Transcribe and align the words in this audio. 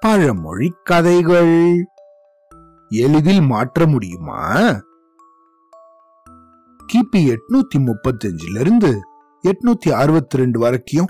பழமொழி 0.00 0.74
கதைகள். 0.84 1.86
எளிதில் 2.88 3.40
மாற்ற 3.40 3.86
முடியுமா? 3.86 4.58
கிபி 6.92 7.16
எட்நூத்தி 7.16 7.78
முப்பத்தஞ்சுல 7.78 8.60
இருந்து 8.60 9.00
எட்நூத்தி 9.48 9.90
அறுபத்தி 9.92 10.36
ரெண்டு 10.36 10.58
வரைக்கும் 10.58 11.06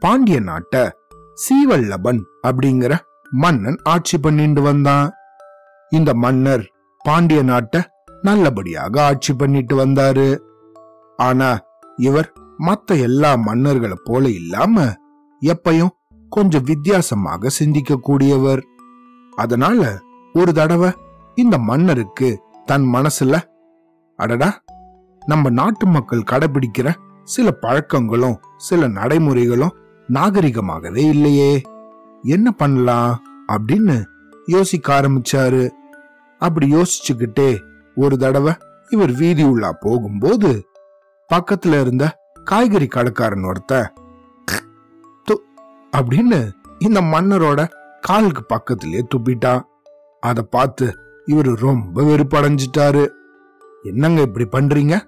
பாண்டிய 0.00 0.40
நாட்டை 0.40 0.90
சீவல்லபன் 1.34 2.20
அப்படிங்கிற 2.46 2.98
மன்னன் 3.30 3.78
ஆட்சி 3.82 4.18
பண்ணிட்டு 4.18 4.62
வந்தான். 4.62 5.10
இந்த 5.88 6.14
மன்னர் 6.14 6.70
பாண்டிய 6.98 7.42
நாட்டை 7.42 7.80
நல்லபடியாக 8.22 9.04
ஆட்சி 9.04 9.34
பண்ணிட்டு 9.34 9.86
வந்தாரு. 9.86 10.38
ஆனா 11.16 11.58
இவர் 11.96 12.32
மத்த 12.58 13.00
எல்லா 13.00 13.34
மன்னர்களை 13.34 13.94
போல 14.04 14.28
இல்லாம 14.28 15.00
எப்பையும் 15.42 15.88
கொஞ்சம் 16.28 16.62
வித்தியாசமாக 16.64 17.48
சிந்திக்க 17.48 18.00
கூடியவர் 18.08 18.62
அதனால 19.36 19.98
ஒரு 20.32 20.52
தடவை 20.52 20.92
இந்த 21.34 21.58
மன்னருக்கு 21.58 22.42
தன் 22.64 22.82
மனசுல 22.82 23.40
அடடா 24.16 24.60
நம்ம 25.26 25.50
நாட்டு 25.50 25.86
மக்கள் 25.86 26.24
கடைபிடிக்கிற 26.30 26.94
சில 27.24 27.50
பழக்கங்களும் 27.50 28.40
சில 28.56 28.88
நடைமுறைகளும் 28.88 29.76
நாகரிகமாகவே 30.08 30.96
இல்லையே. 30.96 31.60
என்ன 32.22 32.50
பண்ணலாம் 32.50 33.22
அப்படின்னு 33.48 34.02
யோசிக்க 34.46 35.00
ஆரம்பிச்சாரு. 35.00 35.70
அப்படி 36.38 36.74
யோசிச்சுக்கிட்டே 36.74 37.58
ஒரு 37.94 38.18
தடவை 38.18 38.54
இவர் 38.88 39.12
வீதி 39.12 39.44
உள்ளா 39.44 39.72
போகும்போது 39.80 40.68
பக்கத்துல 41.34 41.80
இருந்த 41.80 42.18
காய்கறி 42.44 42.86
கடைக்காரன் 42.86 43.44
ஒருத்தன் 43.44 43.92
அப்படின்னு 45.96 46.52
இந்த 46.78 47.00
மன்னரோட 47.00 47.68
காலுக்கு 48.00 48.44
பக்கத்திலே 48.44 49.06
துப்பிட்டான் 49.14 49.62
அதை 50.20 50.44
பார்த்து 50.50 50.98
இவர் 51.26 51.46
ரொம்ப 51.46 52.02
வெறுப்படைஞ்சிட்டாரு. 52.02 53.08
என்னங்க 53.82 54.20
இப்படி 54.20 54.46
பண்றீங்க? 54.46 55.00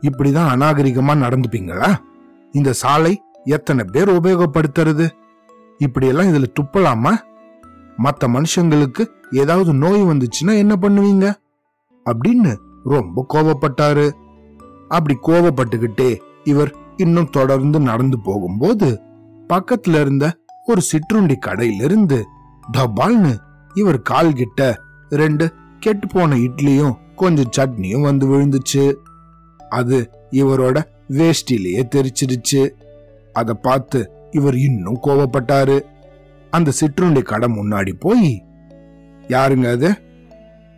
இப்படிதான் 0.00 0.52
அநாகரிகமா 0.54 1.14
நடந்துப்பீங்களா? 1.14 1.94
இந்த 2.52 2.72
சாலை 2.72 3.22
எத்தனை 3.44 3.84
பேர் 3.84 4.10
உபயோகப்படுத்துறது? 4.10 5.10
இப்படியெல்லாம் 5.78 6.26
இதுல 6.26 6.44
துப்பலாமா? 6.60 7.12
மற்ற 7.96 8.28
மனுஷங்களுக்கு 8.28 9.06
ஏதாவது 9.30 9.72
நோய் 9.72 10.02
வந்துச்சுன்னா 10.02 10.56
என்ன 10.56 10.76
பண்ணுவீங்க? 10.80 11.34
அப்படின்னு 12.10 12.56
ரொம்ப 12.84 13.26
கோபப்பட்டாரு 13.34 14.10
அப்படி 14.88 15.18
கோவப்பட்டுக்கிட்டே 15.22 16.20
இவர் 16.44 16.74
இன்னும் 16.96 17.30
தொடர்ந்து 17.30 17.80
நடந்து 17.80 18.20
போகும்போது 18.20 19.00
பக்கத்துல 19.50 20.00
இருந்த 20.00 20.36
ஒரு 20.66 20.80
சிற்றுண்டி 20.80 21.38
கடையிலிருந்து 21.46 22.22
டபால்னு 22.72 23.38
இவர் 23.74 24.02
கால் 24.02 24.32
கிட்ட 24.32 24.78
ரெண்டு 25.08 25.52
கெட்டு 25.78 26.06
போன 26.06 26.34
இட்லியும் 26.34 26.94
கொஞ்சம் 27.16 27.50
சட்னியும் 27.58 28.00
வந்து 28.00 28.26
விழுந்துச்சு. 28.28 28.92
அது 29.68 30.10
இவரோட 30.30 30.82
வேஷ்டிலேயே 31.08 31.82
தெரிச்சிருச்சு. 31.94 32.70
அத 33.32 33.54
பார்த்து 33.54 34.10
இவர் 34.30 34.56
இன்னும் 34.56 34.98
கோவப்பட்டாரு. 35.02 35.80
அந்த 36.50 36.70
சிற்றுண்டி 36.70 37.22
கடை 37.22 37.48
முன்னாடி 37.48 37.92
போய் 37.98 38.44
யாருங்க 39.28 39.70
அது? 39.70 40.00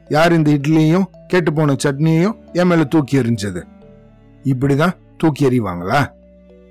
யார் 0.09 0.33
இந்த 0.33 0.53
இட்லியையும் 0.53 1.05
கெட்டு 1.27 1.53
போன 1.53 1.75
சட்னியையும் 1.84 2.53
என் 2.53 2.67
மேல 2.67 2.84
தூக்கி 2.84 3.19
எறிஞ்சது? 3.19 3.62
இப்படிதான் 4.45 4.97
தூக்கி 5.19 5.47
எறிவாங்களா? 5.48 6.07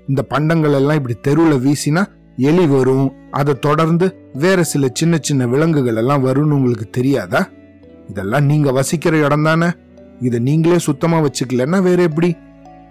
இந்த 0.06 0.22
பண்டங்கள் 0.22 0.72
எல்லாம் 0.72 0.96
இப்படி 0.96 1.14
தெருவில் 1.14 1.66
வீசினா 1.66 2.04
எலி 2.36 2.66
வரும். 2.66 3.12
அதை 3.30 3.54
தொடர்ந்து 3.54 4.16
வேற 4.32 4.62
சில 4.62 4.88
சின்ன 4.92 5.18
சின்ன 5.20 5.46
விலங்குகள் 5.46 5.96
எல்லாம் 5.96 6.24
வரும்னு 6.24 6.50
உங்களுக்கு 6.50 6.90
தெரியாதா? 6.90 7.48
இதெல்லாம் 8.08 8.44
நீங்க 8.44 8.72
வசிக்கிற 8.72 9.16
இடம் 9.16 9.42
தானே. 9.42 9.66
இதை 10.20 10.38
நீங்களே 10.38 10.78
சுத்தமா 10.78 11.18
வச்சுக்கலன்னா 11.18 11.82
வேற 11.82 12.02
எப்படி? 12.02 12.36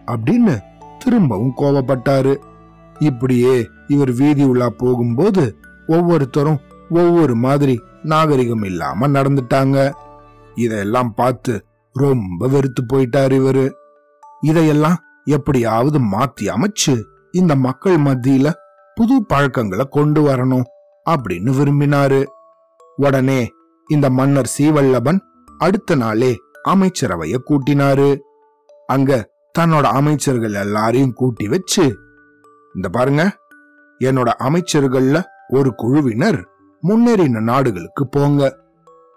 அப்படின்னு 0.06 0.60
திரும்பவும் 1.00 1.54
கோவப்பட்டாரு. 1.58 2.36
இப்படியே 3.00 3.68
இவர் 3.88 4.12
வீதி 4.12 4.46
உள்ளா 4.46 4.68
போகும்போது 4.68 5.56
ஒவ்வொருத்தரும் 5.88 6.60
ஒவ்வொரு 6.90 7.36
மாதிரி 7.36 7.82
நாகரிகம் 8.04 8.64
இல்லாம 8.64 9.08
நடந்துட்டாங்க. 9.08 9.92
இதெல்லாம் 10.56 11.14
பார்த்து 11.14 11.66
ரொம்ப 11.94 12.48
வெறுத்து 12.48 12.84
போயிட்டார் 12.94 13.32
இவரு. 13.32 13.72
இதையெல்லாம் 14.42 14.98
எப்படியாவது 15.26 16.00
மாத்தி 16.00 16.42
அமைச்சு 16.42 17.04
இந்த 17.32 17.56
மக்கள் 17.56 17.98
மத்தியில 17.98 18.52
புது 18.96 19.26
பழக்கங்களை 19.26 19.86
கொண்டு 19.90 20.22
வரணும் 20.28 20.64
அப்படின்னு 21.10 21.52
விரும்பினாரு. 21.52 22.26
உடனே 22.96 23.50
இந்த 23.88 24.10
மன்னர் 24.10 24.52
சீவல்லபன் 24.58 25.20
அடுத்த 25.58 25.96
நாளே 25.96 26.38
அமைச்சரவைய 26.70 27.38
கூட்டினாரு. 27.50 28.20
அங்க 28.88 29.30
தன்னோட 29.60 29.82
அமைச்சர்கள் 29.82 30.54
எல்லாரையும் 30.54 31.14
கூட்டி 31.14 31.48
வச்சு 31.48 31.98
இந்த 32.76 32.90
பாருங்க 32.90 33.38
என்னோட 34.00 34.30
அமைச்சர்கள்ல 34.40 35.24
ஒரு 35.48 35.76
குழுவினர் 35.76 36.50
முன்னேறின 36.88 37.42
நாடுகளுக்கு 37.42 38.08
போங்க. 38.08 38.58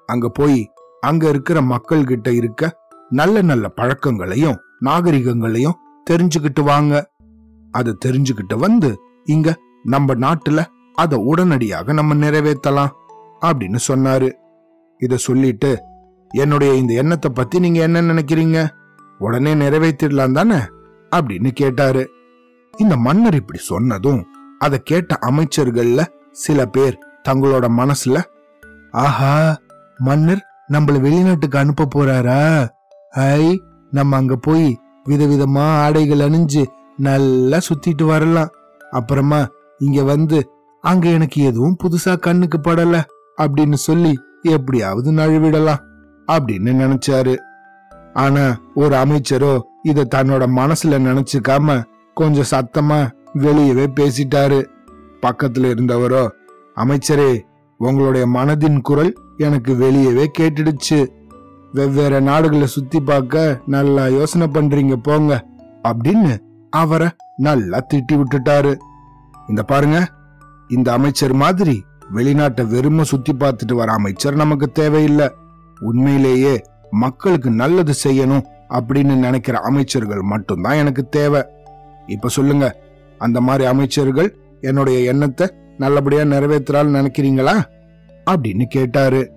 அங்க 0.06 0.28
போய் 0.28 0.70
அங்க 1.00 1.28
இருக்கிற 1.28 1.62
மக்கள் 1.62 2.04
கிட்ட 2.04 2.32
இருக்க 2.32 2.82
நல்ல 3.08 3.42
நல்ல 3.42 3.68
பழக்கங்களையும் 3.68 4.56
நாகரிகங்களையும் 4.80 5.78
தெரிஞ்சுக்கிட்டு 6.10 6.62
வாங்க 6.62 7.10
அதை 7.72 7.96
தெரிஞ்சுக்கிட்டு 8.04 8.56
வந்து 8.56 8.98
இங்க 9.24 9.56
நம்ம 9.82 10.14
நாட்டுல 10.14 10.64
அதை 10.94 11.18
உடனடியாக 11.18 11.92
நம்ம 11.92 12.14
நிறைவேற்றலாம் 12.14 12.92
அப்படின்னு 13.40 13.78
சொன்னாரு. 13.88 14.32
இத 14.98 15.16
சொல்லிட்டு 15.16 15.82
என்னுடைய 16.28 16.74
இந்த 16.74 16.94
எண்ணத்தை 16.94 17.30
பத்தி 17.34 17.58
நீங்க 17.58 17.80
என்ன 17.80 18.02
நினைக்கிறீங்க? 18.02 18.68
உடனே 19.18 19.54
நிறைவேற்றிடலாம் 19.54 20.32
தானே? 20.32 20.56
அப்படின்னு 21.16 21.50
கேட்டாரு. 21.50 22.10
இந்த 22.78 22.96
மன்னர் 22.96 23.34
இப்படி 23.34 23.58
சொன்னதும் 23.58 24.26
அதை 24.58 24.78
கேட்ட 24.78 25.18
அமைச்சர்கள்ல 25.20 26.04
சில 26.30 26.66
பேர் 26.66 26.98
தங்களோட 27.28 27.66
மனசுல 27.76 28.22
ஆஹா 28.90 29.56
மன்னர் 29.98 30.44
நம்மள 30.72 31.00
வெளிநாட்டுக்கு 31.00 31.58
அனுப்ப 31.58 31.88
போறாரா? 31.94 32.68
ஐ 33.10 33.62
நம்ம 33.90 34.16
அங்க 34.16 34.36
போய் 34.36 34.78
விதவிதமா 35.08 35.66
ஆடைகள் 35.78 36.18
அணிஞ்சு 36.18 36.64
நல்லா 36.96 37.58
சுத்திட்டு 37.58 38.04
வரலாம். 38.04 38.48
அப்புறமா 38.90 39.46
இங்க 39.78 40.02
வந்து 40.02 40.48
அங்க 40.80 41.08
எனக்கு 41.08 41.42
எதுவும் 41.42 41.76
புதுசா 41.84 42.18
கண்ணுக்கு 42.18 42.58
படல 42.58 43.02
அப்படின்னு 43.42 43.72
சொல்லி 43.72 44.18
எப்படியாவது 44.42 45.12
நழுவிடலாம் 45.12 45.82
அப்படின்னு 46.32 46.72
நினைச்சாரு. 46.82 47.34
ஆனா 48.14 48.60
ஒரு 48.74 48.96
அமைச்சரோ 48.96 49.60
இத 49.82 50.06
தன்னோட 50.14 50.44
மனசுல 50.58 50.98
நினைச்சுக்காம 51.06 51.82
கொஞ்சம் 52.14 52.50
சத்தமா 52.50 53.10
வெளியவே 53.34 53.86
பேசிட்டாரு. 54.00 54.64
பக்கத்துல 55.22 55.70
இருந்தவரோ 55.74 56.28
அமைச்சரே 56.76 57.40
உங்களுடைய 57.78 58.26
மனதின் 58.26 58.80
குரல் 58.80 59.12
எனக்கு 59.36 59.72
வெளியவே 59.74 60.26
கேட்டுடுச்சு. 60.38 61.06
வெவ்வேறு 61.74 62.20
நாடுகளை 62.20 62.66
சுத்தி 62.66 63.00
பார்க்க 63.00 63.60
நல்லா 63.66 64.06
யோசனை 64.06 64.46
பண்றீங்க 64.46 64.96
போங்க. 64.96 65.44
அப்படின்னு 65.88 66.38
அவரை 66.70 67.08
நல்லா 67.36 67.86
திட்டி 67.94 68.12
விட்டுட்டாரு. 68.12 68.76
இந்த 69.48 69.62
பாருங்க 69.62 70.08
இந்த 70.68 70.92
அமைச்சர் 70.92 71.32
மாதிரி 71.32 71.84
வெளிநாட்டை 72.14 72.66
வெறும 72.66 73.02
சுத்தி 73.02 73.32
பார்த்துட்டு 73.32 73.74
வர 73.74 73.92
அமைச்சர் 73.92 74.34
நமக்கு 74.34 74.72
தேவையில்லை. 74.72 75.30
உண்மையிலேயே 75.80 76.62
மக்களுக்கு 76.90 77.50
நல்லது 77.50 77.94
செய்யணும் 78.04 78.44
அப்படின்னு 78.68 79.14
நினைக்கிற 79.14 79.58
அமைச்சர்கள் 79.58 80.20
மட்டும்தான் 80.20 80.74
எனக்கு 80.74 81.08
தேவை. 81.08 81.42
இப்ப 82.06 82.28
சொல்லுங்க 82.28 82.76
அந்த 83.18 83.40
மாதிரி 83.40 83.64
அமைச்சர்கள் 83.64 84.36
என்னுடைய 84.60 84.98
எண்ணத்தை 84.98 85.50
நல்லபடியா 85.78 86.22
நிறைவேற்றுறாள் 86.22 86.96
நினைக்கிறீங்களா? 86.96 87.62
அப்படின்னு 88.30 88.64
கேட்டாரு. 88.64 89.30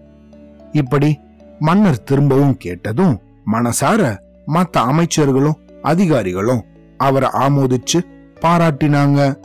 இப்படி 0.71 1.19
மன்னர் 1.59 2.04
திரும்பவும் 2.04 2.57
கேட்டதும் 2.57 3.21
மனசார 3.51 4.15
மத்த 4.54 4.77
அமைச்சர்களும் 4.77 5.59
அதிகாரிகளும் 5.81 6.65
அவரை 6.98 7.30
ஆமோதிச்சு 7.33 8.00
பாராட்டினாங்க. 8.42 9.39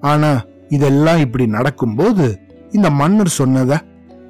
ஆனா 0.00 0.44
இதெல்லாம் 0.68 1.18
இப்படி 1.18 1.46
நடக்கும்போது 1.46 2.40
இந்த 2.70 2.90
மன்னர் 2.90 3.36
சொன்னத 3.38 3.78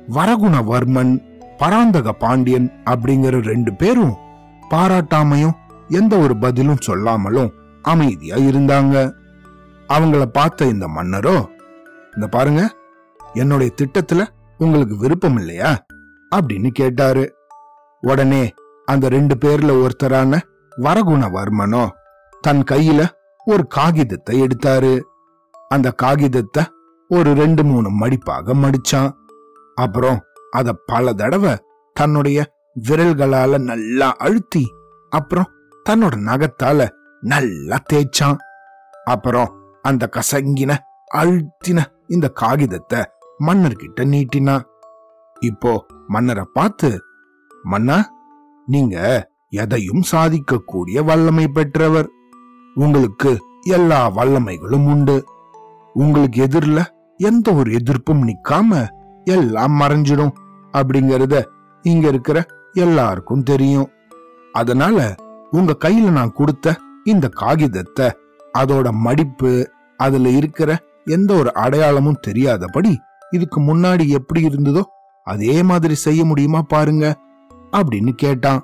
வரகுணவர்மன் 0.08 1.12
பராந்தக 1.58 2.12
பாண்டியன் 2.12 2.72
அப்படிங்கிற 2.84 3.42
ரெண்டு 3.42 3.74
பேரும் 3.74 4.14
பாராட்டாமையும் 4.70 5.58
எந்த 5.88 6.18
ஒரு 6.18 6.36
பதிலும் 6.36 6.80
சொல்லாமலும் 6.80 7.52
அமைதியா 7.82 8.36
இருந்தாங்க. 8.36 9.12
அவங்கள 9.88 10.24
பார்த்த 10.24 10.64
இந்த 10.64 10.88
மன்னரோ 10.88 11.46
இந்த 12.14 12.26
பாருங்க 12.26 12.68
என்னுடைய 13.34 13.72
திட்டத்துல 13.82 14.26
உங்களுக்கு 14.58 14.96
விருப்பம் 14.96 15.36
இல்லையா? 15.36 15.84
அப்படின்னு 16.36 16.70
கேட்டாரு. 16.80 17.24
உடனே 18.02 18.42
அந்த 18.88 19.08
ரெண்டு 19.14 19.34
பேர்ல 19.42 19.72
ஒருத்தரான 19.82 20.38
வரகுணவர்மனோ 20.84 21.84
தன் 22.44 22.62
கையில 22.70 23.00
ஒரு 23.46 23.64
காகிதத்தை 23.76 24.34
எடுத்தாரு. 24.42 24.94
அந்த 25.74 25.88
காகிதத்தை 26.02 26.62
ஒரு 27.10 27.30
ரெண்டு 27.34 27.62
மூணு 27.64 27.88
மடிப்பாக 28.00 28.54
மடிச்சான். 28.64 29.10
அப்புறம் 29.74 30.18
அத 30.50 30.72
பல 30.86 31.12
தடவை 31.12 31.52
தன்னுடைய 31.96 32.38
விரல்களால 32.88 33.58
நல்லா 33.70 34.08
அழுத்தி 34.26 34.64
அப்புறம் 35.12 35.50
தன்னோட 35.88 36.14
நகத்தால 36.28 36.86
நல்லா 37.22 37.78
தேய்ச்சான். 37.92 38.38
அப்புறம் 39.04 39.50
அந்த 39.82 40.08
கசங்கின 40.16 40.72
அழுத்தின 41.14 41.78
இந்த 42.08 42.26
காகிதத்தை 42.42 43.00
மன்னர்கிட்ட 43.46 44.04
நீட்டினான். 44.12 44.64
இப்போ 45.36 45.72
மன்னரை 46.14 46.44
பார்த்து 46.52 46.90
மன்னா 47.64 47.98
நீங்க 48.68 48.96
எதையும் 49.62 50.04
சாதிக்கக்கூடிய 50.10 50.98
வல்லமை 51.08 51.46
பெற்றவர். 51.56 52.08
உங்களுக்கு 52.76 53.30
எல்லா 53.76 53.98
வல்லமைகளும் 54.16 54.86
உண்டு. 54.92 55.16
உங்களுக்கு 55.94 56.38
எதிரில 56.46 56.80
எந்த 57.20 57.48
ஒரு 57.54 57.70
எதிர்ப்பும் 57.78 58.22
நிக்காம 58.28 58.80
எல்லாம் 59.26 59.74
மறைஞ்சிடும் 59.80 60.32
அப்படிங்கறத 60.74 61.34
இங்க 61.84 62.06
இருக்கிற 62.08 62.38
எல்லாருக்கும் 62.84 63.46
தெரியும். 63.50 63.90
அதனால 64.54 64.98
உங்க 65.50 65.76
கையில 65.84 66.10
நான் 66.10 66.36
கொடுத்த 66.38 66.74
இந்த 67.04 67.26
காகிதத்தை 67.40 68.06
அதோட 68.58 68.88
மடிப்பு 69.06 69.52
அதுல 70.00 70.30
இருக்கிற 70.38 70.70
எந்த 71.06 71.30
ஒரு 71.34 71.50
அடையாளமும் 71.62 72.22
தெரியாதபடி 72.26 72.92
இதுக்கு 73.30 73.58
முன்னாடி 73.60 74.04
எப்படி 74.18 74.40
இருந்ததோ 74.42 74.82
அதே 75.26 75.62
மாதிரி 75.62 75.94
செய்ய 75.94 76.24
முடியுமா 76.24 76.60
பாருங்க 76.62 77.06
அப்படின்னு 77.72 78.12
கேட்டான். 78.16 78.62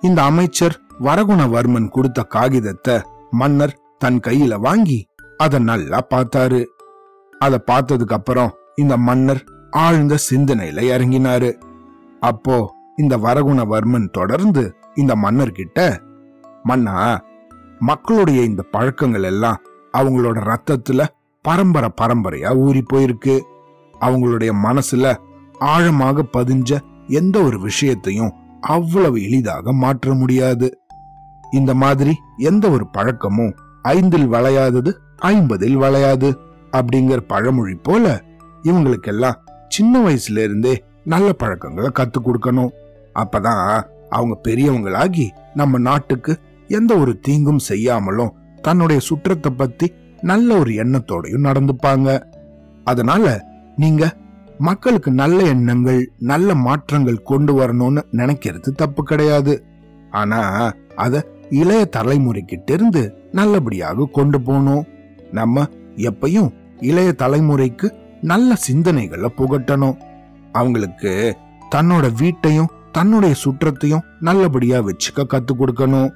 இந்த 0.00 0.20
அமைச்சர் 0.22 0.76
வரகுணவர்மன் 1.00 1.88
கொடுத்த 1.88 2.22
காகிதத்தை 2.22 2.96
மன்னர் 3.30 3.78
தன் 3.98 4.20
கையில 4.26 4.54
வாங்கி 4.54 4.98
அத 5.36 5.58
நல்லா 5.58 6.00
பார்த்தாரு. 6.10 6.60
அத 7.38 7.54
பார்த்ததுக்கு 7.70 8.16
அப்புறம் 8.18 8.54
இந்த 8.74 8.96
மன்னர் 8.96 9.42
ஆழ்ந்த 9.70 10.14
சிந்தனையில 10.30 10.82
இறங்கினாரு. 10.94 11.50
அப்போ 12.20 12.56
இந்த 12.96 13.14
வரகுணவர்மன் 13.16 14.08
தொடர்ந்து 14.10 14.64
இந்த 14.94 15.12
மன்னர்கிட்ட 15.14 15.78
மன்னா 16.62 16.96
மக்களுடைய 17.78 18.40
இந்த 18.42 18.62
பழக்கங்கள் 18.70 19.22
எல்லாம் 19.22 19.62
அவங்களோட 19.98 20.38
ரத்தத்துல 20.50 21.04
பரம்பரை 21.44 21.90
பரம்பரையா 22.00 22.50
ஊறி 22.56 22.82
போயிருக்கு. 22.92 23.34
அவங்களுடைய 24.00 24.52
மனசுல 24.66 25.14
ஆழமாக 25.58 26.24
பதிஞ்ச 26.32 26.78
எந்த 27.08 27.42
ஒரு 27.42 27.60
விஷயத்தையும் 27.60 28.32
அவ்வளவு 28.60 29.22
எளிதாக 29.22 29.72
மாற்ற 29.72 30.14
முடியாது. 30.14 30.78
இந்த 31.52 31.74
மாதிரி 31.74 32.14
எந்த 32.36 32.70
ஒரு 32.70 32.86
பழக்கமும் 32.90 33.54
ஐந்தில் 33.82 34.32
வளையாதது 34.32 34.92
ஐம்பதில் 35.22 35.76
வளையாது 35.76 36.36
அப்படிங்கிற 36.72 37.16
பழமொழி 37.16 37.74
போல 37.74 38.22
இவங்களுக்கெல்லாம் 38.62 39.34
சின்ன 39.68 40.08
வயசுல 40.08 40.42
இருந்தே 40.42 40.84
நல்ல 41.04 41.32
பழக்கங்களை 41.32 41.90
கத்து 41.98 42.18
கொடுக்கணும். 42.24 42.70
அப்பதான் 43.14 43.82
அவங்க 44.08 44.40
பெரியவங்களாகி 44.42 45.28
நம்ம 45.54 45.78
நாட்டுக்கு 45.78 46.38
எந்த 46.68 46.96
ஒரு 46.96 47.18
தீங்கும் 47.18 47.58
செய்யாமலும் 47.58 48.34
தன்னுடைய 48.62 49.00
சுற்றத்தை 49.00 49.52
பத்தி 49.56 49.92
நல்ல 50.20 50.58
ஒரு 50.58 50.70
எண்ணத்தோடையும் 50.70 51.46
நடந்துப்பாங்க. 51.48 52.22
அதனால 52.84 53.44
நீங்க 53.76 54.12
மக்களுக்கு 54.58 55.10
நல்ல 55.10 55.42
எண்ணங்கள் 55.42 56.12
நல்ல 56.18 56.54
மாற்றங்கள் 56.54 57.22
கொண்டு 57.22 57.52
வரணும்னு 57.60 58.02
நினைக்கிறது 58.12 58.70
தப்பு 58.74 59.04
கிடையாது. 59.04 59.64
ஆனா 60.10 60.72
அத 60.96 61.24
இளைய 61.50 61.88
தலைமுறைக்கிட்ட 61.96 62.70
இருந்து 62.70 63.14
நல்லபடியாக 63.32 64.08
கொண்டு 64.12 64.40
போகணும். 64.40 64.86
நம்ம 65.32 65.66
எப்பையும் 65.96 66.54
இளைய 66.80 67.14
தலைமுறைக்கு 67.18 67.90
நல்ல 68.20 68.54
சிந்தனைகளை 68.68 69.28
புகட்டணும். 69.36 69.96
அவங்களுக்கு 70.52 71.36
தன்னோட 71.74 72.12
வீட்டையும் 72.12 72.72
தன்னுடைய 72.92 73.34
சுற்றத்தையும் 73.34 74.04
நல்லபடியா 74.20 74.78
வச்சுக்க 74.78 75.16
கத்து 75.16 75.52
கொடுக்கணும். 75.58 76.10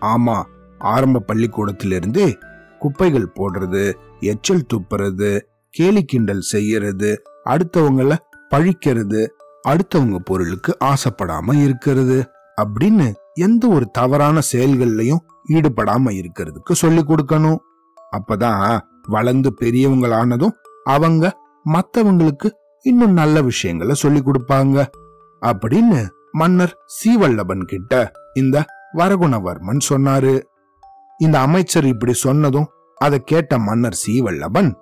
ஆமா 0.00 0.42
ஆரம்ப 0.78 1.22
பள்ளிக்கூடத்திலிருந்தே 1.28 2.38
குப்பைகள் 2.78 3.32
போடுறது 3.34 3.92
எச்சல் 4.20 4.66
துப்புறது 4.74 5.40
கேலி 5.70 6.04
கிண்டல் 6.04 6.40
செய்யறது 6.40 7.22
அடுத்தவங்கள 7.44 8.16
பழிக்கிறது 8.50 9.26
அடுத்தவங்க 9.68 10.18
பொருளுக்கு 10.18 10.76
ஆசைப்படாம 10.84 11.62
இருக்கிறது 11.62 12.30
அப்படின்னு 12.62 13.14
எந்த 13.34 13.68
ஒரு 13.68 13.90
தவறான 13.90 14.40
செயல்கள்லயும் 14.52 15.22
ஈடுபடாம 15.48 16.10
இருக்கிறதுக்கு 16.10 16.72
சொல்லி 16.72 17.02
கொடுக்கணும். 17.02 17.58
அப்பதான் 18.16 18.78
வளர்ந்து 19.08 19.54
பெரியவங்களானதும் 19.60 20.52
அவங்க 20.84 21.38
மத்தவங்களுக்கு 21.72 22.50
இன்னும் 22.82 23.12
நல்ல 23.12 23.42
விஷயங்களை 23.42 23.94
சொல்லி 23.94 24.22
கொடுப்பாங்க. 24.22 24.86
அப்படின்னு 25.42 26.08
மன்னர் 26.32 26.76
சீவல்லபன் 26.86 27.64
கிட்ட 27.64 28.12
இந்த 28.34 28.64
வரகுணவர்மன் 28.94 29.78
சொன்னாரு. 29.88 30.42
இந்த 31.18 31.40
அமைச்சர் 31.40 31.84
இப்படி 31.84 32.12
சொன்னதும் 32.12 32.68
அதை 32.96 33.18
கேட்ட 33.18 33.58
மன்னர் 33.58 34.00
சீவல்லபன் 34.06 34.74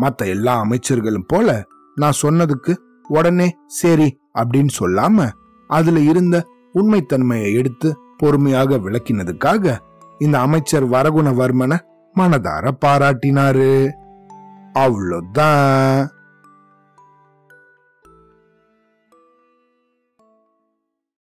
மத்த 0.00 0.16
எல்லா 0.16 0.64
அமைச்சர்களும் 0.64 1.26
போல 1.26 1.66
நான் 1.96 2.20
சொன்னதுக்கு 2.22 2.76
உடனே 3.08 3.48
சரி 3.66 4.08
அப்படின்னு 4.34 4.68
சொல்லாம 4.80 5.28
அதுல 5.70 6.00
இருந்த 6.00 6.36
உண்மைத்தன்மையை 6.74 7.54
எடுத்து 7.54 7.98
பொறுமையாக 8.16 8.76
விளக்கினதுக்காக 8.76 9.78
இந்த 10.18 10.40
அமைச்சர் 10.40 10.86
வரகுணவர்மனை 10.90 11.78
மனதார 12.14 12.70
பாராட்டினாரு. 12.86 13.90
அவ்வளோதான். 14.74 16.06